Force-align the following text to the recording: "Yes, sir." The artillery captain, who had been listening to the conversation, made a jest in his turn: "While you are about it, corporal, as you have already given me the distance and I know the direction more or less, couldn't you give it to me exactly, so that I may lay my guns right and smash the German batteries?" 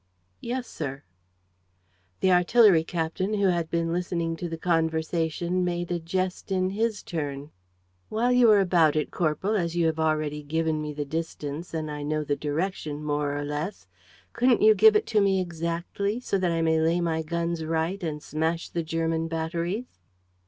"Yes, 0.39 0.65
sir." 0.65 1.03
The 2.21 2.31
artillery 2.31 2.83
captain, 2.83 3.35
who 3.35 3.49
had 3.49 3.69
been 3.69 3.93
listening 3.93 4.35
to 4.37 4.49
the 4.49 4.57
conversation, 4.57 5.63
made 5.63 5.91
a 5.91 5.99
jest 5.99 6.51
in 6.51 6.71
his 6.71 7.03
turn: 7.03 7.51
"While 8.09 8.31
you 8.31 8.49
are 8.49 8.59
about 8.59 8.95
it, 8.95 9.11
corporal, 9.11 9.55
as 9.55 9.75
you 9.75 9.85
have 9.85 9.99
already 9.99 10.41
given 10.41 10.81
me 10.81 10.91
the 10.91 11.05
distance 11.05 11.71
and 11.71 11.91
I 11.91 12.01
know 12.01 12.23
the 12.23 12.35
direction 12.35 13.03
more 13.03 13.37
or 13.37 13.45
less, 13.45 13.85
couldn't 14.33 14.63
you 14.63 14.73
give 14.73 14.95
it 14.95 15.05
to 15.05 15.21
me 15.21 15.39
exactly, 15.39 16.19
so 16.19 16.39
that 16.39 16.49
I 16.49 16.63
may 16.63 16.81
lay 16.81 16.99
my 16.99 17.21
guns 17.21 17.63
right 17.63 18.01
and 18.01 18.23
smash 18.23 18.69
the 18.69 18.81
German 18.81 19.27
batteries?" 19.27 19.99